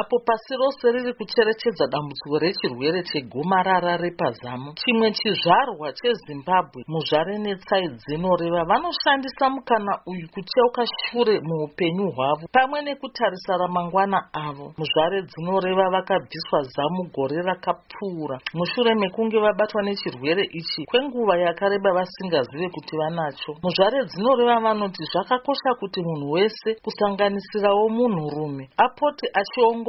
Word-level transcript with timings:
apo 0.00 0.16
pasi 0.26 0.54
rose 0.60 0.86
riri 0.94 1.12
kucherechedza 1.18 1.86
dambudziko 1.92 2.38
rechirwere 2.38 3.02
chegomarara 3.10 3.96
repazamu. 3.96 4.74
Chimwe 4.80 5.10
chizvarwa 5.18 5.88
chezimbabwe 5.98 6.80
muzvare 6.92 7.34
netsai 7.38 7.88
dzinoreva 7.98 8.62
vanoshandisa 8.70 9.46
mukana 9.54 9.92
uyu 10.06 10.26
kucheuka 10.34 10.82
shure 11.02 11.40
muupenyu 11.48 12.06
hwavo 12.14 12.46
pamwe 12.52 12.78
nekutarisa 12.82 13.56
ramangwana 13.60 14.18
avo. 14.32 14.66
Muzvare 14.78 15.22
dzinoreva 15.22 15.90
vakabviswa 15.90 16.62
zamu 16.74 17.02
gore 17.14 17.42
rakapfuura. 17.42 18.38
Mushure 18.54 18.94
mekunge 18.94 19.38
vabatwa 19.40 19.82
nechirwere 19.82 20.42
ichi 20.58 20.84
kwenguva 20.86 21.34
yakareba 21.38 21.90
vasingazive 21.92 22.68
kuti 22.70 22.94
vanacho. 22.96 23.52
Muzvare 23.62 24.04
dzinoreva 24.06 24.60
vanoti 24.60 25.02
zvakakosha 25.12 25.70
kuti 25.80 26.00
munhu 26.06 26.30
wese 26.30 26.68
kusanganisirawo 26.84 27.88
munhurume 27.88 28.68
apote 28.76 29.26
achiongororwa 29.34 29.87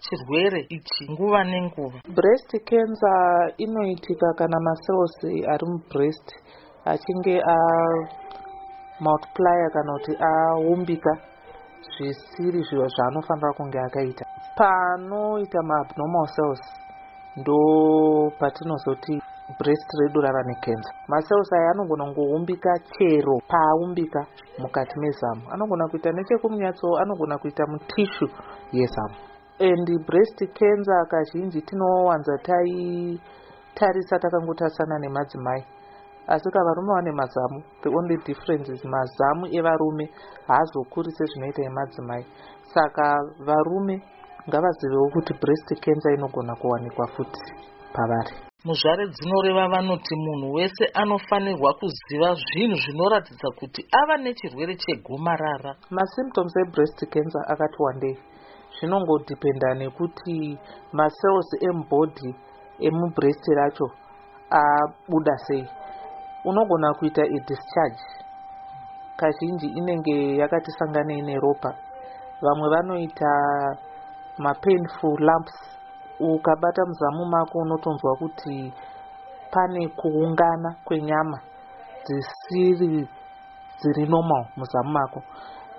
chirwere 0.00 0.66
ichi 0.68 1.10
nguva 1.10 1.44
nenguva. 1.44 1.98
Breast 2.14 2.50
cancer 2.64 3.54
inoitika 3.58 4.34
kana 4.38 4.60
macells 4.60 5.24
ari 5.48 5.66
mubreast 5.66 6.34
achinge 6.84 7.42
amultiplya 9.00 9.70
kana 9.72 9.92
kuti 9.92 10.12
aumbika 10.20 11.12
zvisiri 11.96 12.62
zviro 12.62 12.88
zvaanofanira 12.88 13.52
kunge 13.56 13.78
akaita. 13.78 14.24
Panoita 14.56 15.62
maabnormal 15.62 16.26
cells 16.36 16.62
ndo 17.36 17.58
patinozoti 18.38 19.22
breast 19.58 19.88
redu 20.00 20.20
rava 20.20 20.42
necancer 20.42 20.94
macells 21.08 21.52
aya 21.52 21.70
anogona 21.70 22.04
kungoumbika 22.04 22.78
chero 22.78 23.40
paaumbika 23.48 24.26
mukati 24.58 24.98
mezamu. 25.00 25.42
Anogona 25.50 25.88
kuita 25.88 26.12
nechekumunyatso 26.12 26.96
anogona 26.98 27.38
kuita 27.38 27.66
mutishu 27.66 28.28
yezamu 28.72 29.31
and 29.58 29.86
breast 30.06 30.38
cancer 30.38 31.06
kazhinji 31.10 31.62
tinowanza 31.62 32.38
taitarisa 32.38 34.18
takangotarisana 34.18 34.98
nemadzimai. 34.98 35.64
Asi 36.26 36.50
kavarume 36.50 36.92
vane 36.94 37.12
mazamu 37.12 37.62
the 37.82 37.88
only 37.88 38.16
differences 38.24 38.84
mazamu 38.84 39.46
evarume 39.46 40.10
haazokuri 40.48 41.10
sezvinoita 41.12 41.62
emadzimai 41.62 42.26
saka 42.74 43.18
varume 43.46 44.02
ngavazivewo 44.48 45.10
kuti 45.12 45.34
breast 45.34 45.68
cancer 45.80 46.12
inogona 46.14 46.56
kuwanikwa 46.56 47.06
futi 47.06 47.40
pavari. 47.92 48.34
Muzvare 48.64 49.06
dzinoreva 49.08 49.68
vanoti 49.68 50.14
munhu 50.16 50.52
wese 50.54 50.84
anofanirwa 50.94 51.74
kuziva 51.74 52.34
zvinhu 52.34 52.76
zvinoratidza 52.76 53.48
kuti 53.58 53.86
ava 54.00 54.16
nechirwere 54.16 54.76
chegomarara. 54.76 55.76
Masymptoms 55.90 56.56
ebreast 56.56 56.98
cancer 57.10 57.42
akati 57.48 57.82
wandei 57.82 58.18
zvinongodhipenda 58.76 59.74
nekuti 59.74 60.58
macells 60.92 61.48
emubhodhi 61.68 62.30
emubreast 62.86 63.44
racho 63.56 63.86
abuda 64.50 65.36
sei. 65.46 65.68
Unogona 66.44 66.94
kuita 66.94 67.22
idischarge 67.26 68.04
kazhinji 69.16 69.66
inenge 69.66 70.36
yakati 70.36 70.70
sanganei 70.78 71.22
neropa. 71.22 71.70
Vamwe 72.42 72.68
vanoita 72.68 73.30
mapainful 74.38 75.16
lumps. 75.20 75.54
Ukabata 76.20 76.82
muzamu 76.86 77.24
mako 77.26 77.58
unotonzwa 77.58 78.16
kuti 78.16 78.72
pane 79.50 79.88
kuungana 79.88 80.76
kwenyama 80.84 81.38
dzisiri 82.04 83.08
dziri 83.78 84.06
normal 84.06 84.46
muzamu 84.56 84.90
mako 84.92 85.22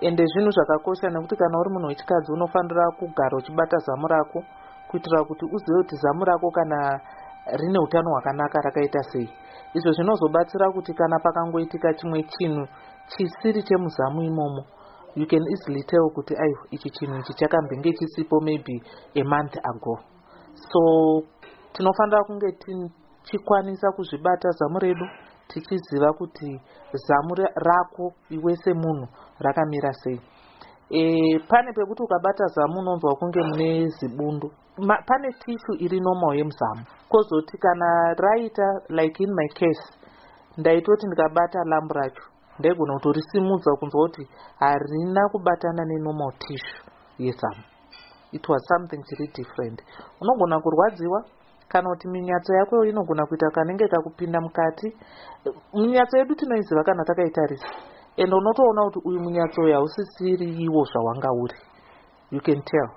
ende 0.08 0.23
zvinhu 0.26 0.52
zvakakosha 0.52 1.09
nekuti 1.09 1.36
kana 1.36 1.59
uri 1.59 1.70
munhu 1.73 1.88
wechikadzi 1.88 2.32
unofanira 2.32 2.92
kugara 3.00 3.38
uchibata 3.38 3.78
zamu 3.78 4.08
rako 4.08 4.44
kuitira 4.88 5.23
kuti 5.23 5.45
uzive 5.45 5.78
kuti 5.82 5.95
zamu 5.95 6.26
rako 6.26 6.52
kana 6.52 7.00
rine 7.60 7.80
utano 7.80 8.10
hwakanaka 8.12 8.62
rakaita 8.62 9.04
sei. 9.04 9.30
Izvo 9.73 9.92
zvinozobatsira 9.92 10.72
kuti 10.72 10.94
kana 10.94 11.20
pakangoitika 11.20 11.94
chimwe 11.94 12.23
chinhu 12.23 12.67
chisiri 13.08 13.64
chemuzamu 13.64 14.22
imomo 14.23 14.64
you 15.16 15.26
can 15.27 15.44
easily 15.52 15.83
tell 15.83 16.10
kuti 16.16 16.33
aiwa 16.36 16.67
ichi 16.72 16.89
chinhu 16.89 17.20
ichi 17.20 17.33
chakambenge 17.33 17.94
chisipo 17.94 18.42
maybe 18.42 18.82
amonth 19.22 19.58
ago. 19.64 20.00
So 20.54 21.23
tinofanira 21.73 22.23
kunge 22.23 22.52
tichikwanisa 22.52 23.92
kuzvibata 23.92 24.50
zamu 24.50 24.80
redu 24.80 25.06
tichiziva 25.48 26.14
kuti 26.14 26.61
zamu 26.93 27.33
rako 27.55 28.14
iwe 28.30 28.55
semunhu 28.55 29.08
rakamira 29.39 29.93
sei. 29.93 30.20
E, 30.89 31.39
pane 31.49 31.73
pekuti 31.73 32.04
ukabata 32.04 32.45
zamu 32.55 32.80
unonzwa 32.80 33.15
kunge 33.15 33.42
mune 33.42 33.87
zibundu. 33.87 34.52
Ma, 34.77 34.95
pane 35.08 35.30
tishu 35.32 35.73
iri 35.80 35.99
normal 35.99 36.37
yemuzamu. 36.37 36.86
Kwozoti 37.09 37.58
kana 37.58 38.14
raita 38.17 38.67
like 38.89 39.23
in 39.23 39.30
my 39.33 39.48
case 39.48 39.83
ndaitoti 40.58 41.08
ndikabata 41.08 41.59
lambu 41.65 41.93
racho 41.93 42.23
ndaigona 42.59 42.93
kutorisimudza 42.93 43.76
kunzwa 43.80 44.02
kuti 44.08 44.30
harina 44.59 45.30
kubatana 45.32 45.86
nenormal 45.86 46.32
tishu 46.39 46.83
yezamu. 47.17 47.64
It 48.32 48.49
was 48.49 48.61
something 48.67 49.03
chiri 49.03 49.27
different. 49.27 49.82
Unogona 50.21 50.59
kurwadziwa 50.59 51.26
kana 51.73 51.89
kuti 51.89 52.08
minyatso 52.08 52.54
yako 52.54 52.86
inogona 52.86 53.26
kuita 53.26 53.50
kanenge 53.56 53.88
kakupinda 53.88 54.42
mukati 54.42 54.88
minyatso 55.73 56.17
yedu 56.17 56.36
tinoiziva 56.36 56.84
kana 56.84 57.04
takaitarisa 57.06 57.67
ende 58.17 58.36
unotoona 58.36 58.82
kuti 58.86 59.00
uyu 59.08 59.20
munyatso 59.20 59.61
uyu 59.61 59.73
hausisiri 59.73 60.48
iwo 60.66 60.82
zvawanga 60.92 61.30
uri. 61.44 61.58
You 62.32 62.42
can 62.42 62.62
tell. 62.62 62.89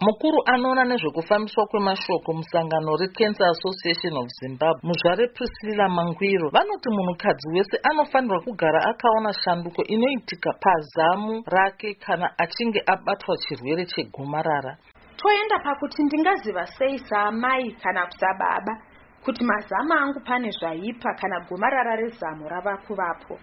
Mukuru 0.00 0.38
anoona 0.46 0.84
nezvekufambiswa 0.84 1.66
kwemashoko 1.66 2.32
musangano 2.32 2.96
recancer 2.96 3.46
association 3.46 4.16
of 4.16 4.28
zimbabwe 4.40 4.80
muzvare 4.82 5.28
priscilla 5.34 5.88
mangwiro. 5.88 6.48
Vanoti 6.50 6.88
munhukadzi 6.90 7.48
wese 7.54 7.76
anofanirwa 7.82 8.40
kugara 8.40 8.80
akaona 8.90 9.32
shanduko 9.32 9.82
inoitika 9.84 10.52
pazamu 10.60 11.42
rake 11.46 11.94
kana 11.94 12.26
achinge 12.38 12.82
abatwa 12.86 13.36
chirwere 13.36 13.86
chegomarara 13.86 14.76
toenda 15.24 15.58
pakuti 15.58 16.02
ndingaziva 16.02 16.66
sei 16.66 16.98
saamai 16.98 17.72
kana 17.82 18.10
sababa 18.10 18.82
kuti 19.24 19.44
mazamu 19.44 19.92
angu 19.92 20.20
pane 20.20 20.50
zvaipa 20.50 21.14
kana 21.14 21.40
gomarara 21.48 21.96
rezamu 21.96 22.48
rava 22.48 22.76
kuvapo. 22.76 23.38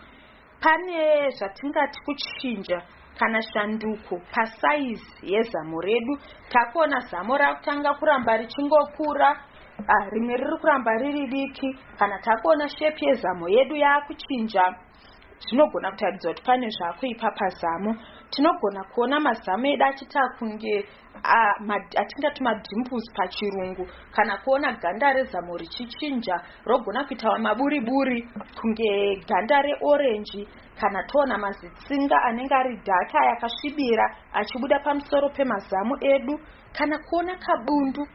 Pane 0.61 1.29
zvatingati 1.29 1.99
kuchinja 2.05 2.81
kana 3.19 3.41
shanduko 3.41 4.21
pasaizi 4.31 5.33
yezamu 5.33 5.81
redu 5.81 6.17
takuona 6.49 6.99
zamu 6.99 7.37
rakutanga 7.37 7.93
kuramba 7.93 8.37
richingokura 8.37 9.29
ah, 9.87 10.09
rimwe 10.11 10.37
riri 10.37 10.57
kuramba 10.61 10.91
riri 10.97 11.27
diki 11.27 11.79
kana 11.99 12.19
takuona 12.19 12.69
shepi 12.69 13.05
yezamu 13.05 13.49
yedu 13.49 13.75
yaakuchinja 13.75 14.63
zvinogona 15.47 15.91
kutaridza 15.91 16.29
kuti 16.29 16.43
pane 16.43 16.67
zvaakuipa 16.69 17.31
pazamu 17.31 17.95
tinogona 18.31 18.83
kuona 18.93 19.19
mazamu 19.19 19.65
edu 19.65 19.85
achiita 19.85 20.21
kunge 20.39 20.85
atingati 22.01 22.43
madimples 22.43 23.05
pachirungu 23.15 23.87
kana 24.11 24.37
kuona 24.37 24.73
ganda 24.81 25.13
rezamu 25.13 25.57
richichinja 25.57 26.35
rogona 26.65 27.03
kuita 27.03 27.37
maburiburi 27.39 28.29
kunge 28.61 29.15
ganda 29.27 29.61
reorenji 29.61 30.47
kana 30.79 31.03
toona 31.03 31.37
mazitsinga 31.37 32.17
anenge 32.23 32.55
ari 32.55 32.75
dhaka 32.75 33.25
yakasvibira 33.25 34.15
achibuda 34.33 34.79
pamusoro 34.79 35.29
pemazamu 35.29 35.97
edu 36.01 36.39
kana 36.73 36.97
kuona 36.99 37.35
kabundu 37.35 38.07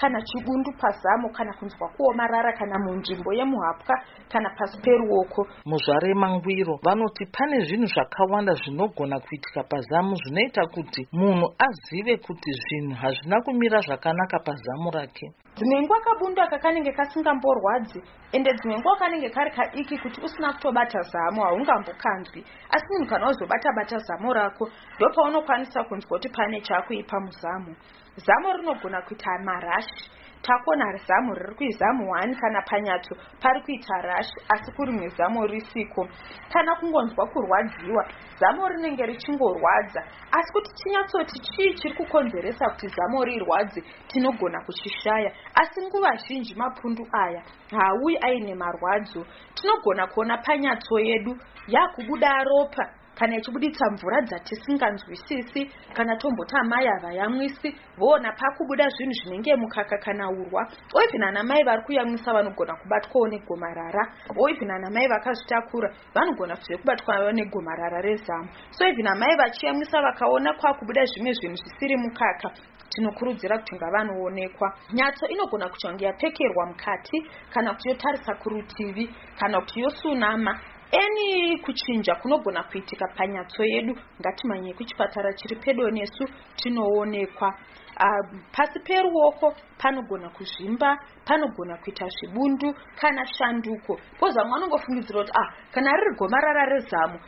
kana 0.00 0.22
chibundu 0.22 0.72
pazamu 0.80 1.28
kana 1.32 1.52
kunzwa 1.52 1.88
kuomarara 1.88 2.52
kana 2.52 2.78
munzvimbo 2.78 3.32
yemuhapwa 3.32 3.94
kana 4.32 4.50
pasi 4.58 4.78
peruoko 4.82 5.46
muzvare 5.66 6.14
mangwiro 6.14 6.78
vanoti 6.82 7.26
pane 7.26 7.60
zvinhu 7.66 7.86
zvakawanda 7.86 8.54
zvinogona 8.54 9.20
kuitika 9.20 9.62
pazamu 9.62 10.16
zvinoita 10.16 10.66
kuti 10.66 11.08
munhu 11.12 11.46
azive 11.66 12.16
kuti 12.16 12.50
zvinhu 12.52 12.94
hazvina 12.94 13.42
kumira 13.44 13.80
zvakanaka 13.80 14.38
pazamu 14.38 14.90
rake 14.90 15.32
dzimwe 15.56 15.80
nguva 15.82 16.00
kabundu 16.00 16.42
aka 16.42 16.58
kanenge 16.58 16.92
kasingamborwadzi 16.92 18.00
ende 18.32 18.50
dzimwe 18.54 18.78
nguva 18.78 18.96
kanenge 18.96 19.28
kari 19.30 19.50
kadiki 19.50 19.98
kuti 19.98 20.20
usina 20.20 20.52
kutobata 20.52 21.00
zamu 21.02 21.42
haungambokanzwi. 21.42 22.44
Asi 22.70 22.86
munhu 22.90 23.06
kana 23.10 23.28
uzobata 23.28 23.72
bata 23.76 23.98
zamu 23.98 24.32
rako 24.32 24.70
ndopaunokwanisa 24.96 25.84
kunzwa 25.84 26.08
kuti 26.18 26.28
pane 26.28 26.60
chakuipa 26.60 27.20
muzamu 27.20 27.76
zamu 28.16 28.52
rinogona 28.56 29.02
kuita 29.02 29.38
marashi 29.44 30.10
takuona 30.42 30.96
zamu 31.06 31.34
riri 31.34 31.54
kuizamu 31.54 32.04
1 32.12 32.40
kana 32.40 32.62
panyatso 32.62 33.14
pari 33.40 33.60
kuita 33.60 34.02
rashi 34.02 34.34
asi 34.48 34.72
kurimwe 34.72 35.08
zamu 35.08 35.46
risiko 35.46 36.08
kana 36.52 36.76
kungonzwa 36.76 37.26
kurwadziwa 37.26 38.06
zamu 38.40 38.68
rinenge 38.68 39.06
richingorwadza 39.06 40.02
asi 40.32 40.52
kuti 40.52 40.70
tinyatsoti 40.74 41.40
chii 41.40 41.74
chiri 41.74 41.94
kukonzeresa 41.94 42.70
kuti 42.70 42.88
zamu 42.88 43.24
rirwadze 43.24 43.82
tinogona 44.08 44.60
kuchishaya 44.64 45.32
asi 45.54 45.86
nguva 45.86 46.16
zhinji 46.16 46.54
mapundu 46.54 47.06
aya 47.12 47.42
haauyi 47.70 48.18
aine 48.20 48.54
marwadzo. 48.54 49.26
Tinogona 49.54 50.06
kuona 50.06 50.38
panyatso 50.38 51.00
yedu 51.00 51.36
yakubuda 51.68 52.44
ropa 52.44 52.90
kana 53.20 53.36
ichibuditsa 53.36 53.90
mvura 53.90 54.20
dzatisinganzwisisi 54.22 55.70
kana 55.92 56.16
tomboti 56.16 56.56
amai 56.56 56.86
havayamwisi 56.86 57.76
voona 57.98 58.32
pakubuda 58.32 58.88
zvinhu 58.88 59.12
zvinenge 59.12 59.56
mukaka 59.56 59.98
kana 59.98 60.30
urwa. 60.30 60.62
Oivhen 60.94 61.22
anamai 61.22 61.64
vari 61.64 61.82
kuyamwisa 61.82 62.32
vanogona 62.32 62.74
kubatwawo 62.76 63.28
negomarara. 63.28 64.02
Oivhen 64.36 64.70
anamai 64.70 65.08
vakazvitakura 65.08 65.92
vanogona 66.14 66.56
futi 66.56 66.76
kubatwawo 66.78 67.32
negomarara 67.32 68.00
rezamu. 68.00 68.48
So 68.70 68.86
even 68.86 69.06
amai 69.06 69.36
vachiyamwisa 69.36 70.02
vakaona 70.02 70.52
kwakubuda 70.54 71.04
zvimwe 71.04 71.32
zvinhu 71.32 71.56
zvisiri 71.56 71.96
mukaka 71.96 72.50
tinokurudzira 72.90 73.58
kuti 73.58 73.76
ngavanoonekwa. 73.76 74.68
Nyatso 74.92 75.26
inogona 75.28 75.68
kuti 75.68 75.86
wange 75.86 76.04
yapfekerwa 76.04 76.66
mukati 76.66 77.28
kana 77.52 77.74
kuti 77.74 77.88
yotarisa 77.88 78.34
kurutivi 78.34 79.14
kana 79.38 79.60
kuti 79.60 79.80
yosunama 79.80 80.60
eni 80.90 81.58
kuchinja 81.58 82.14
kunogona 82.14 82.62
kuitika 82.62 83.06
panyatso 83.16 83.64
yedu. 83.64 83.94
Ngatimhanyei 84.20 84.74
kuchipatara 84.74 85.32
chiri 85.32 85.56
pedo 85.56 85.90
nesu 85.90 86.24
tinoonekwa. 86.56 87.54
Uh, 88.00 88.40
pasi 88.52 88.80
peruoko 88.80 89.54
panogona 89.78 90.30
kuzvimba 90.30 90.98
panogona 91.24 91.76
kuita 91.84 92.06
zvibundu 92.08 92.74
kana 92.96 93.26
shanduko. 93.26 94.00
Bcause 94.16 94.38
vamwe 94.38 94.52
vanongofungidzira 94.52 95.20
kuti 95.20 95.32
ah 95.36 95.48
kana 95.72 95.92
riri 95.92 96.16
gomarara 96.16 96.64
rezamu 96.66 97.18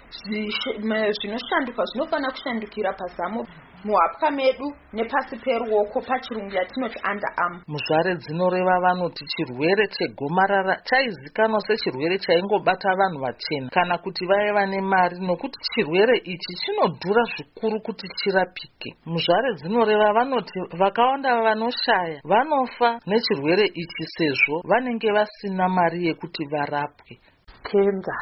zvinoshanduka 1.20 1.84
zvinofanira 1.84 2.30
kushandukira 2.32 2.92
pazamu 2.92 3.46
muhapwa 3.84 4.30
medu 4.30 4.72
nepasi 4.92 5.36
peruoko 5.44 6.00
pachirungu 6.00 6.54
yatinoti 6.54 6.98
underarm 7.10 7.54
muzvare 7.66 8.14
dzinoreva 8.16 8.80
vanoti 8.80 9.24
chirwere 9.26 9.86
chegomarara 9.88 10.76
chaizikanwa 10.84 11.60
sechirwere 11.60 12.18
chaingobata 12.18 12.94
vanhu 12.96 13.18
vachena. 13.20 13.68
Kana 13.70 13.98
kuti 13.98 14.26
vaiva 14.26 14.66
nemari 14.66 15.16
nokuti 15.20 15.58
chirwere 15.74 16.16
ichi 16.24 16.54
chinodhura 16.62 17.22
zvikuru 17.34 17.80
kuti 17.80 18.06
chirapike. 18.18 18.90
Muzvare 19.06 19.54
dzinoreva 19.54 20.12
vanoti 20.12 20.58
vakawanda 20.78 21.42
vanoshaya 21.42 22.20
vanofa 22.24 22.98
nechirwere 23.06 23.64
ichi 23.66 24.04
sezvo 24.16 24.62
vanenge 24.64 25.12
vasina 25.12 25.68
mari 25.68 26.06
yekuti 26.06 26.44
varapwe. 26.52 27.18
Kenza 27.62 28.16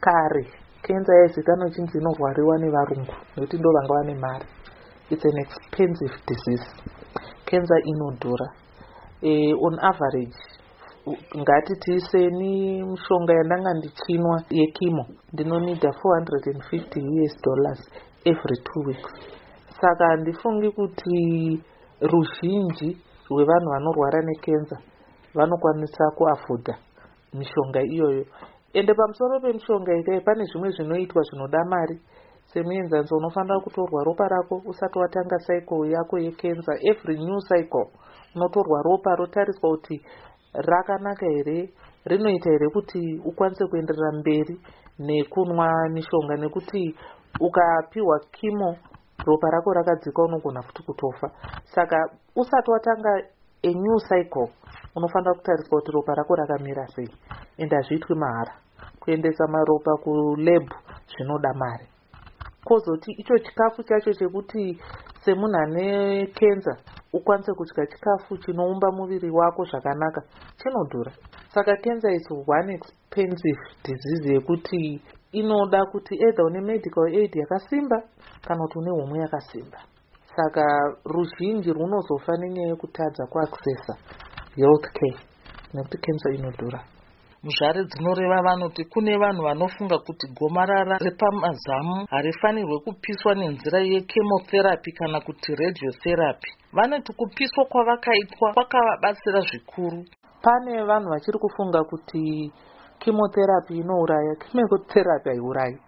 kare. 0.00 0.44
Kenza 0.82 1.12
yaizikanwa 1.14 1.68
ichinzi 1.68 1.98
inorwariwa 1.98 2.58
nevarungu 2.58 3.14
nokuti 3.36 3.56
ndo 3.58 3.70
vanga 3.72 3.94
vane 3.94 4.14
mari 4.14 4.46
it's 5.12 5.24
an 5.24 5.38
expensive 5.44 6.14
disease. 6.26 6.66
Cancer 7.44 7.80
inodhura. 7.84 8.48
Uh, 9.22 9.54
on 9.66 9.78
average 9.78 10.36
ngati 11.38 11.76
tiiseni 11.76 12.82
mishonga 12.82 13.34
yandanga 13.34 13.74
ndichinwa 13.74 14.42
yekimo 14.50 15.06
ndinonidha 15.32 15.88
450 15.88 17.24
us 17.24 17.42
dollars 17.42 17.90
every 18.24 18.56
two 18.64 18.80
weeks. 18.86 19.12
Saka 19.80 20.06
handifungi 20.06 20.70
kuti 20.70 21.60
ruzhinji 22.00 22.96
rwevanhu 23.30 23.70
vanorwara 23.70 24.22
nekenza 24.22 24.78
vanokwanisa 25.34 26.10
kuafodha 26.10 26.78
mishonga 27.34 27.82
iyoyo. 27.82 28.24
Ende 28.72 28.94
pamusoro 28.94 29.40
pemishonga 29.40 29.96
ikai 29.96 30.20
pane 30.20 30.44
zvimwe 30.44 30.70
zvinoitwa 30.70 31.22
zvinoda 31.22 31.64
mari 31.64 32.00
semuenzanzo 32.52 33.16
unofanira 33.16 33.60
kutorwa 33.60 34.04
ropa 34.04 34.28
rako 34.28 34.62
usati 34.64 34.98
watanga 34.98 35.38
cycle 35.38 35.90
yako 35.90 36.18
yekenza 36.18 36.72
every 36.80 37.16
new 37.16 37.40
cycle 37.40 37.86
unotorwa 38.36 38.82
ropa 38.82 39.16
rotariswa 39.16 39.70
kuti 39.70 40.04
rakanaka 40.52 41.26
here 41.26 41.70
rinoita 42.04 42.50
here 42.50 42.68
kuti 42.70 43.20
ukwanise 43.24 43.66
kuenderera 43.66 44.12
mberi 44.12 44.60
nekunwa 44.98 45.88
mishonga 45.88 46.36
nekuti 46.36 46.94
ukapiwa 47.40 48.20
kimo 48.32 48.76
ropa 49.26 49.50
rako 49.50 49.72
rakadzika 49.72 50.22
unogona 50.22 50.62
futi 50.62 50.82
kutofa. 50.82 51.30
Saka 51.64 52.10
usati 52.36 52.70
watanga 52.70 53.22
anew 53.64 53.98
cycle 54.08 54.48
unofanira 54.96 55.34
kutariswa 55.34 55.80
kuti 55.80 55.92
ropa 55.92 56.14
rako 56.14 56.34
rakamira 56.36 56.86
sei. 56.86 57.08
Ende 57.58 57.76
hazviitwi 57.76 58.16
mahara. 58.16 58.52
Kuendesa 59.00 59.46
maropa 59.46 59.96
kulab 59.96 60.68
zvinoda 61.08 61.54
mari 61.54 61.91
kwozoti 62.64 63.12
icho 63.12 63.38
chikafu 63.38 63.82
chacho 63.82 64.12
chekuti 64.12 64.80
semunhu 65.24 65.56
ane 65.56 66.26
kenza 66.26 66.76
ukwanise 67.12 67.52
kudya 67.54 67.86
chikafu 67.86 68.36
chinoumba 68.38 68.88
muviri 68.92 69.30
wako 69.30 69.64
zvakanaka 69.64 70.22
chinodhura. 70.58 71.12
Saka 71.54 71.76
kenza 71.76 72.08
is 72.12 72.26
one 72.46 72.74
expensive 72.74 73.60
disease 73.84 74.34
yekuti 74.34 75.00
inoda 75.32 75.84
kuti 75.92 76.14
either 76.14 76.44
une 76.46 76.60
medical 76.60 77.06
aid 77.06 77.34
yakasimba 77.36 78.02
kana 78.46 78.60
kuti 78.66 78.78
une 78.78 78.90
homwe 78.90 79.18
yakasimba. 79.18 79.78
Saka 80.36 80.64
ruzhinji 81.04 81.72
runozofa 81.72 82.32
nenyaya 82.38 82.68
yekutadza 82.68 83.26
kuaccessa 83.26 83.94
health 84.56 84.86
care 84.92 85.18
nekuti 85.74 85.98
kenza 85.98 86.30
inodhura 86.34 86.80
muzvare 87.44 87.84
dzinoreva 87.90 88.42
vanoti 88.42 88.84
kune 88.84 89.18
vanhu 89.18 89.42
vanofunga 89.42 89.98
kuti 90.06 90.26
gomarara 90.38 90.96
repamazamu 90.98 92.06
harifanirwe 92.10 92.78
kupiswa 92.84 93.34
nenzira 93.34 93.78
yechemotherapy 93.92 94.92
kana 94.98 95.20
kuti 95.20 95.54
radiotherapy. 95.54 96.50
Vanoti 96.72 97.12
kupiswa 97.12 97.64
kwavakaitwa 97.64 98.52
kwakavabatsira 98.54 99.40
zvikuru. 99.40 100.04
Pane 100.42 100.82
vanhu 100.84 101.08
vachiri 101.10 101.38
kufunga 101.38 101.84
kuti 101.84 102.52
chemotherapy 103.00 103.74
inouraya 103.74 104.34
chemotherapy 104.36 105.28
haiurayi. 105.30 105.78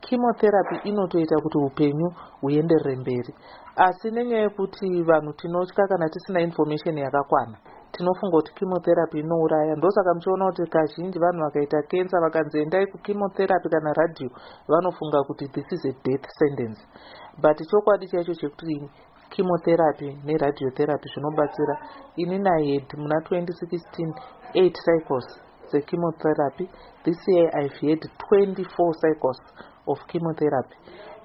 Chemotherapy 0.00 0.88
inotoita 0.88 1.36
kuti 1.42 1.58
upenyu 1.58 2.08
huenderere 2.40 2.96
mberi. 2.96 3.34
Asi 3.76 4.10
nenyaya 4.10 4.42
yekuti 4.42 5.02
vanhu 5.02 5.32
tinotya 5.32 5.86
kana 5.88 6.08
tisina 6.08 6.40
information 6.40 6.98
yakakwana 6.98 7.58
tinofunga 7.92 8.36
kuti 8.36 8.52
chemotherapy 8.54 9.18
inouraya. 9.18 9.76
Ndosaka 9.76 10.14
muchiona 10.14 10.46
kuti 10.46 10.70
kazhinji 10.70 11.18
vanhu 11.18 11.40
vakaita 11.44 11.82
kensa 11.82 12.20
vakanzi 12.20 12.58
endai 12.58 12.86
kuchemotherapy 12.86 13.68
kana 13.68 13.92
radio 13.92 14.30
vanofunga 14.68 15.22
kuti 15.26 15.48
this 15.48 15.72
is 15.72 15.84
a 15.84 15.92
death 16.04 16.26
sentence. 16.38 16.80
But 17.38 17.58
chokwadi 17.70 18.08
chaicho 18.08 18.34
chekuti 18.34 18.90
chemotherapy 19.30 20.18
neradiotherapy 20.24 21.08
zvinobatsira 21.08 21.76
ini 22.16 22.38
nahed 22.38 22.86
muna 22.96 23.16
2016 23.20 24.14
8 24.54 24.72
cycles 24.86 25.26
dzechemotherapy. 25.68 26.68
This 27.04 27.18
year 27.28 27.50
i've 27.60 27.78
had 27.80 28.00
24 28.30 28.94
cycles 29.02 29.40
of 29.86 29.98
chemotherapy. 30.06 30.76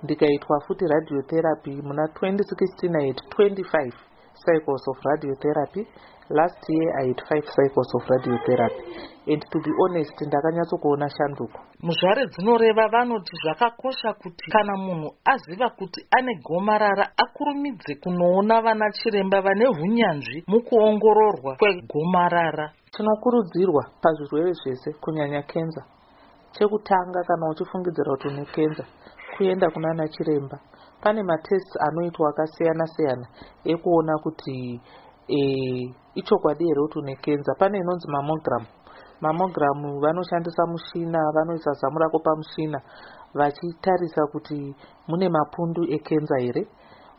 Ndikaitwa 0.03 0.61
futi 0.67 0.87
radiotherapy 0.87 1.81
muna 1.81 2.05
2016 2.05 3.01
i 3.01 3.07
had 3.07 3.21
25 3.37 4.10
cycles 4.45 4.83
of 4.87 4.97
radiotherapy. 5.09 5.85
Last 6.29 6.63
year 6.69 6.89
i 7.01 7.07
had 7.07 7.21
five 7.29 7.45
cycles 7.55 7.89
of 7.95 8.03
radiotherapy. 8.07 8.83
And 9.27 9.41
to 9.51 9.57
be 9.59 9.71
honest 9.83 10.21
ndakanyatsokuona 10.21 11.09
shanduko. 11.09 11.59
Muzvare 11.83 12.27
dzinoreva 12.27 12.87
vanoti 12.87 13.35
zvakakosha 13.43 14.13
kuti 14.13 14.51
kana 14.51 14.77
munhu 14.77 15.09
aziva 15.25 15.69
kuti 15.69 16.05
ane 16.11 16.35
gomarara 16.43 17.05
akurumidze 17.17 17.95
kunoona 17.95 18.61
vana 18.61 18.91
chiremba 18.91 19.41
vane 19.41 19.67
unyanzvi 19.67 20.43
mukuongororwa 20.47 21.55
kwegomarara. 21.55 22.71
Tinokurudzirwa 22.91 23.83
pazvirwere 24.01 24.53
zvese 24.53 24.93
kunyanya 25.01 25.41
kenza 25.41 25.85
chekutanga 26.55 27.19
kana 27.27 27.49
uchifungidzira 27.51 28.11
kuti 28.11 28.27
une 28.27 28.45
kenza 28.45 28.83
kuenda 29.37 29.69
kunana 29.69 30.07
chiremba. 30.07 30.59
Pane 31.01 31.23
matests 31.23 31.75
anoitwa 31.87 32.29
akasiyana 32.29 32.85
siyana 32.87 33.27
ekuona 33.65 34.13
kuti 34.23 34.81
e, 35.27 35.39
ichokwadi 36.15 36.65
here 36.65 36.81
kuti 36.81 36.99
une 36.99 37.15
kenza 37.15 37.55
pane 37.59 37.77
inonzi 37.77 38.07
mamogram 38.11 38.65
mamogram 39.21 39.99
vanoshandisa 40.01 40.65
mushina 40.67 41.19
vanoisa 41.35 41.71
zamu 41.71 41.99
rako 41.99 42.19
pamushina 42.19 42.81
vachitarisa 43.33 44.21
kuti 44.31 44.75
mune 45.07 45.29
mapundu 45.29 45.83
ekenza 45.89 46.37
here 46.39 46.67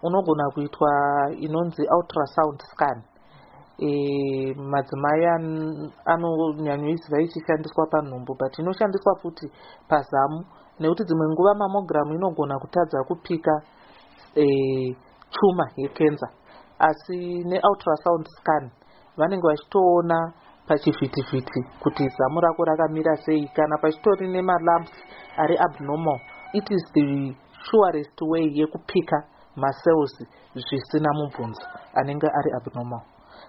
unogona 0.03 0.51
kuitwa 0.55 0.91
inonzi 1.39 1.83
ultrasound 1.97 2.61
scan 2.71 3.03
e, 3.79 4.55
madzimai 4.55 5.27
anonyanyoiziva 6.05 7.21
ichishandiswa 7.21 7.87
panhumbu 7.93 8.35
but 8.39 8.59
inoshandiswa 8.59 9.17
futi 9.23 9.47
pazamu 9.89 10.45
nekuti 10.81 11.05
dzimwe 11.05 11.27
nguva 11.33 11.55
mamogram 11.55 12.13
inogona 12.13 12.59
kutadza 12.59 13.05
kupika 13.09 13.63
e, 14.37 14.45
chuma 15.31 15.67
yekenza. 15.77 16.29
Asi 16.79 17.45
neultrasound 17.45 18.27
scan 18.39 18.71
vanenge 19.17 19.47
vachitoona 19.47 20.33
pachivhitivhiti 20.67 21.61
kuti 21.83 22.09
zamu 22.09 22.41
rako 22.41 22.65
rakamira 22.65 23.17
sei 23.17 23.49
kana 23.57 23.79
pachitori 23.83 24.29
nemalamps 24.29 24.91
ari 25.37 25.57
abnormal 25.59 26.21
it 26.53 26.71
is 26.71 26.83
the 26.95 27.35
surest 27.71 28.21
way 28.23 28.51
yekupika 28.55 29.17
macells 29.57 30.15
zvisina 30.55 31.11
mubvunzo 31.15 31.67
anenge 31.95 32.27
ari 32.27 32.51
abnormal 32.57 33.01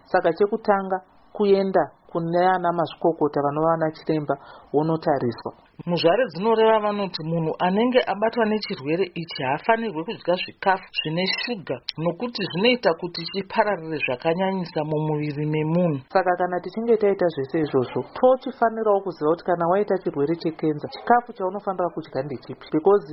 saka 0.06 0.34
chekutanga 0.34 1.02
kuenda 1.34 1.92
kune 2.14 2.42
ana 2.56 2.70
mazvikokota 2.78 3.42
vanova 3.46 3.70
vana 3.72 3.92
chiremba 3.96 4.36
wonotariswa 4.74 5.52
muzvare 5.86 6.24
dzinoreva 6.32 6.80
vanoti 6.80 7.22
munhu 7.30 7.52
anenge 7.60 8.00
abatwa 8.14 8.46
nechirwere 8.46 9.06
ichi 9.22 9.44
haafanirwe 9.44 10.04
kudya 10.04 10.36
zvikafu 10.42 10.88
zvine 10.98 11.26
shuga 11.42 11.76
nokuti 11.98 12.42
zvinoita 12.50 12.94
kuti 12.94 13.22
chipararire 13.26 13.98
zvakanyanyisa 14.06 14.84
mumuviri 14.90 15.46
memunhu. 15.46 16.00
Saka 16.14 16.32
kana 16.38 16.60
tichinge 16.64 16.98
taita 16.98 17.28
zvese 17.34 17.60
izvozvo 17.60 18.06
tochifanirawo 18.18 19.02
kuziva 19.02 19.32
kuti 19.32 19.44
kana 19.44 19.68
waita 19.68 19.98
chirwere 19.98 20.36
chekenza 20.36 20.88
chikafu 20.88 21.34
chaunofanira 21.34 21.90
kudya 21.90 22.22
ndechipi? 22.24 22.66
Because 22.72 23.06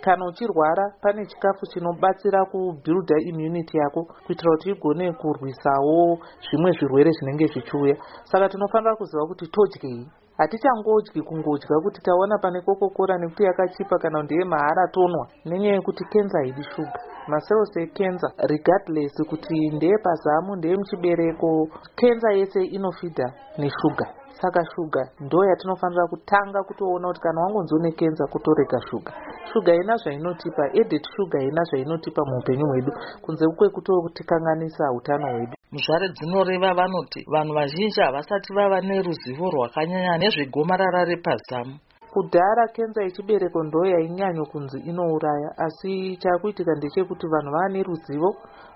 kana 0.00 0.26
uchirwara 0.26 0.94
pane 1.02 1.26
chikafu 1.26 1.66
chinobatsira 1.66 2.44
kubhiruda 2.44 3.16
immunity 3.26 3.78
yako 3.78 4.06
kuitira 4.26 4.50
kuti 4.56 4.70
igone 4.70 5.12
kurwisawo 5.12 6.18
zvimwe 6.46 6.70
zvirwere 6.72 7.10
zvinenge 7.10 7.46
zvichiuya. 7.46 7.96
Saka 8.24 8.43
tinofanira 8.48 8.96
kuziva 8.96 9.26
kuti 9.26 9.46
todyei 9.46 10.06
hatichangodyi 10.38 11.22
kungodya 11.22 11.76
kuti 11.84 12.00
taona 12.02 12.38
pane 12.38 12.60
kokokora 12.60 13.18
nekuti 13.18 13.42
yakachipa 13.44 13.98
kana 13.98 14.22
ndeye 14.22 14.44
mahara 14.44 14.88
tonwa 14.92 15.28
nenyaya 15.46 15.74
yekuti 15.74 16.04
kenza 16.04 16.38
haidi 16.38 16.62
shuga. 16.62 16.98
Macells 17.28 17.76
ekenza 17.76 18.28
regardless 18.52 19.14
kuti 19.30 19.70
ndeye 19.76 19.98
pazamu 20.04 20.56
ndeye 20.56 20.76
muchibereko 20.76 21.68
kenza 21.96 22.32
yese 22.32 22.60
inofidha 22.64 23.26
neshuga 23.58 24.06
saka 24.40 24.60
shuga 24.74 25.02
ndo 25.20 25.44
yatinofanira 25.44 26.06
kutanga 26.06 26.62
kutoona 26.62 27.08
kuti 27.08 27.20
kana 27.20 27.40
wangonzwa 27.40 27.78
nekenza 27.82 28.26
kutorega 28.26 28.78
shuga. 28.90 29.12
Shuga 29.52 29.74
ina 29.74 29.96
zvainotipa 29.96 30.64
edit 30.80 31.04
shuga 31.16 31.38
ina 31.42 31.62
zvainotipa 31.64 32.22
muupenyu 32.24 32.66
hwedu 32.66 32.92
kunze 33.22 33.44
kwekutotikanganisa 33.56 34.92
utano 34.92 35.26
hwedu. 35.32 35.52
Muzvare 35.72 36.08
dzinoreva 36.08 36.74
vanoti 36.74 37.24
vanhu 37.32 37.54
vazhinji 37.54 38.00
havasati 38.00 38.54
vava 38.54 38.80
neruzivo 38.80 39.50
rwakanyanya 39.50 40.18
nezvegomarara 40.18 41.04
repazamu. 41.04 41.78
Kudhara 42.12 42.68
kenza 42.74 43.02
yechibereko 43.02 43.62
ndo 43.62 43.86
yainyanyo 43.86 44.44
kunzi 44.46 44.78
inouraya 44.80 45.50
asi 45.58 46.16
chakuitika 46.16 46.72
ndechekuti 46.74 47.26
vanhu 47.26 47.50
vava 47.50 47.68
neruzivo 47.68 48.30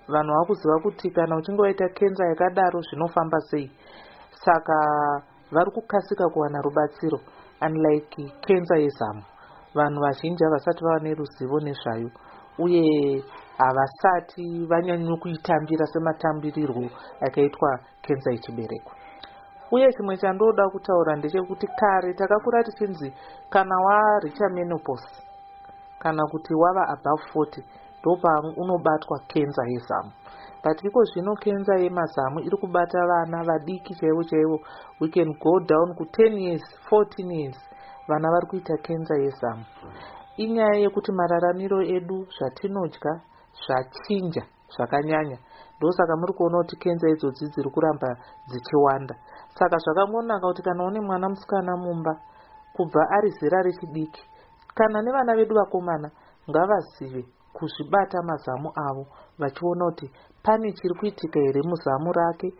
vanhu 0.08 0.32
vava 0.32 0.46
kuziva 0.46 0.78
kuti 0.82 1.10
kana 1.10 1.36
uchinge 1.36 1.62
waita 1.62 1.88
kenza 1.88 2.24
yakadaro 2.26 2.80
zvinofamba 2.80 3.40
sei. 3.40 3.70
Saka 4.44 4.78
vari 5.52 5.70
kukasika 5.70 6.28
kuwana 6.28 6.62
rubatsiro 6.62 7.20
unlike 7.66 8.32
kenza 8.40 8.76
yezamu 8.76 9.22
vanhu 9.74 10.00
vazhinji 10.00 10.44
havasati 10.44 10.84
vava 10.84 10.98
neruzivo 11.00 11.60
nezvayo 11.60 12.10
uye 12.58 13.22
havasati 13.58 14.66
vanyanyo 14.66 15.16
kuitambira 15.16 15.86
sematambirirwo 15.86 16.90
akaitwa 17.20 17.80
kenza 18.02 18.30
yechibereko 18.30 18.92
uye 19.70 19.92
chimwe 19.92 20.16
chandoda 20.16 20.68
kutaura 20.68 21.16
ndechekuti 21.16 21.66
kare 21.66 22.14
takakura 22.14 22.64
tichinzi 22.64 23.12
kana 23.50 23.74
waricha 23.86 24.48
menopos 24.48 25.02
kana 25.98 26.22
kuti 26.30 26.54
wava 26.54 26.88
above 26.88 27.22
40 27.34 27.62
ndopaunobatwa 28.00 29.18
kenza 29.28 29.62
yezamu. 29.66 30.10
But 30.64 30.84
iko 30.84 31.04
zvino 31.04 31.36
kenza 31.36 31.74
yemazamu 31.76 32.40
iri 32.40 32.56
kubata 32.56 33.06
vana 33.06 33.44
vadiki 33.44 33.94
chaivo 33.94 34.24
chaivo. 34.24 34.60
We 35.00 35.08
can 35.08 35.32
go 35.38 35.60
down 35.60 35.94
ku10 35.94 36.38
years 36.38 36.62
14 36.90 37.30
years. 37.32 37.58
Vana 38.08 38.30
vari 38.30 38.46
kuita 38.46 38.76
kenza 38.76 39.14
yezamu. 39.16 39.64
Inyaya 40.36 40.80
yekuti 40.80 41.12
mararamiro 41.12 41.82
edu 41.82 42.26
zvatinodya 42.38 43.20
zvachinja 43.66 44.42
zvakanyanya. 44.74 45.38
Ndosaka 45.78 46.16
muri 46.16 46.32
kuona 46.32 46.58
kuti 46.58 46.76
kenza 46.76 47.08
idzodzi 47.08 47.46
dziri 47.48 47.70
kuramba 47.70 48.16
dzichiwanda. 48.48 49.14
Saka 49.58 49.76
zvakangonaka 49.78 50.46
kuti 50.46 50.62
kana 50.62 50.84
une 50.84 51.00
mwana 51.00 51.28
musikana 51.28 51.76
mumba 51.76 52.20
kubva 52.78 53.10
ari 53.10 53.30
zera 53.30 53.62
rechidiki 53.62 54.22
kana 54.74 55.02
nevana 55.02 55.34
vedu 55.34 55.54
vakomana 55.54 56.10
ngavazive 56.50 57.37
kuzvibata 57.58 58.22
mazamu 58.22 58.68
avo 58.86 59.06
vachiona 59.38 59.84
kuti 59.84 60.06
pane 60.42 60.72
chiri 60.72 60.94
kuitika 60.94 61.40
here 61.40 61.62
muzamu 61.62 62.12
rake? 62.12 62.54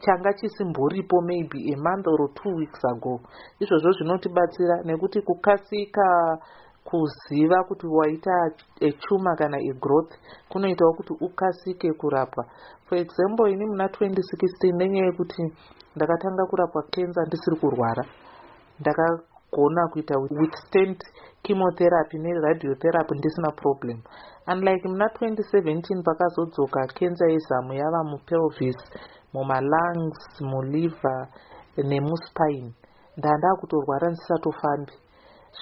Changa 0.00 0.32
chisimboripo 0.32 1.20
maybe 1.20 1.74
amonth 1.74 2.06
or 2.06 2.28
two 2.34 2.54
weeks 2.56 2.84
ago. 2.84 3.20
Izvozvo 3.60 3.92
zvinotibatsira 3.92 4.82
nekuti 4.84 5.20
kukasika 5.20 6.38
kuziva 6.84 7.64
kuti 7.68 7.86
waita 7.86 8.50
echuma 8.80 9.36
kana 9.36 9.58
egrowth 9.58 10.12
kunoitawo 10.48 10.92
kuti 10.92 11.12
ukasike 11.20 11.92
kurapwa. 11.92 12.44
For 12.88 12.98
example 12.98 13.52
ini 13.52 13.66
muna 13.66 13.86
2016 13.86 14.76
nenyaya 14.76 15.06
yekuti 15.06 15.42
ndakatanga 15.96 16.46
kurapwa 16.46 16.82
kenza 16.82 17.22
ndisiri 17.26 17.56
kurwara 17.56 18.04
ndakagona 19.56 19.88
kuita 19.92 20.14
withstand 20.18 20.98
chemotherapy 21.42 22.18
neradiotherapy 22.18 23.14
ndisina 23.18 23.50
problem. 23.52 24.02
Unlike 24.46 24.88
muna 24.88 25.06
2017 25.06 26.02
pakazodzoka 26.04 26.86
kenza 26.86 27.26
yezamu 27.30 27.72
yava 27.74 28.04
mupelvis 28.04 28.76
mumalungs 29.32 30.40
muliver 30.40 31.28
nemuspine. 31.78 32.72
Ndandaa 33.16 33.56
kutorwara 33.60 34.08
ndisatofambi 34.10 34.92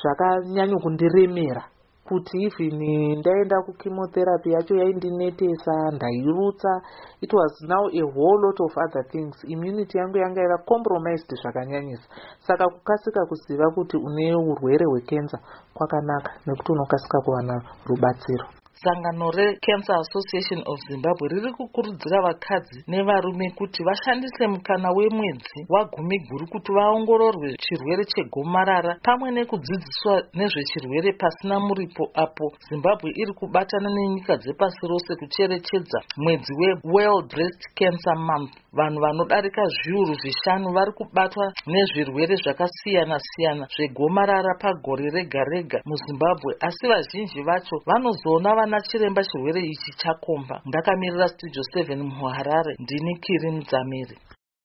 zvakanyanyo 0.02 0.78
kundiremera 0.78 1.64
kuti 2.08 2.44
even 2.44 3.18
ndaenda 3.18 3.56
kuchemotherapy 3.66 4.50
yacho 4.52 4.74
yaindinetesa 4.76 5.90
ndairutsa 5.96 6.82
it 7.20 7.32
was 7.32 7.52
now 7.62 7.84
a 7.88 8.04
whole 8.12 8.40
lot 8.46 8.60
of 8.64 8.72
other 8.76 9.04
things. 9.12 9.34
Immunity 9.48 9.98
yangu 9.98 10.18
yanga 10.18 10.40
yava 10.40 10.58
compromised 10.68 11.30
zvakanyanyisa. 11.42 12.08
Saka 12.46 12.64
kukasika 12.68 13.26
kuziva 13.26 13.70
kuti 13.74 13.96
une 13.96 14.34
urwere 14.34 14.84
hwekenza 14.86 15.38
kwakanaka 15.74 16.30
nekuti 16.46 16.72
unokasika 16.72 17.20
kuwana 17.24 17.62
rubatsiro 17.86 18.63
sangano 18.82 19.30
recancer 19.30 19.96
association 20.04 20.60
of 20.66 20.78
zimbabwe 20.88 21.28
riri 21.28 21.52
kukurudzira 21.52 22.22
vakadzi 22.26 22.84
nevarume 22.88 23.50
kuti 23.58 23.80
vashandise 23.84 24.46
mukana 24.46 24.88
wemwedzi 24.96 25.58
wagumi 25.68 26.18
guru 26.28 26.46
kuti 26.46 26.72
vaongororwe 26.72 27.56
chirwere 27.64 28.04
chegomarara 28.04 28.96
pamwe 29.02 29.30
nekudzidziswa 29.30 30.14
nezvechirwere 30.34 31.12
pasina 31.20 31.60
muripo 31.60 32.04
apo. 32.14 32.46
Zimbabwe 32.68 33.10
iri 33.20 33.32
kubatana 33.38 33.88
nenyika 33.90 34.36
dzepasi 34.36 34.86
rose 34.90 35.12
kucherechedza 35.20 35.98
mwedzi 36.16 36.52
weworld 36.94 37.28
breast 37.34 37.62
cancer 37.78 38.16
month. 38.28 38.52
Vanhu 38.72 39.00
vanodarika 39.00 39.62
zviuru 39.74 40.14
zvishanu 40.20 40.72
vari 40.74 40.92
kubatwa 40.92 41.46
nezvirwere 41.66 42.34
zvakasiyana 42.42 43.18
siyana 43.28 43.64
zvegomarara 43.74 44.54
pagore 44.62 45.10
rega 45.14 45.42
rega 45.52 45.78
muzimbabwe 45.88 46.52
asi 46.60 46.86
vazhinji 46.88 47.42
vacho 47.42 47.76
vanozoona 47.86 48.54
vana 48.64 48.80
chiremba 48.80 49.22
chirwere 49.24 49.60
ichi 49.60 49.92
chakomba. 50.00 50.62
Ndakamirira 50.66 51.28
studio 51.28 51.62
7 51.62 51.96
muharare. 52.02 52.76
Ndini 52.78 53.18
kiri 53.20 53.50
mudzamiri 53.50 54.16